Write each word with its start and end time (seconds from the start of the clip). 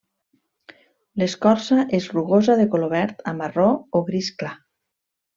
L'escorça 1.23 1.77
és 1.97 2.07
rugosa 2.15 2.55
de 2.63 2.67
color 2.75 2.91
verd 2.97 3.21
a 3.33 3.37
marró 3.43 3.67
o 3.99 4.05
gris 4.13 4.31
clar. 4.41 4.55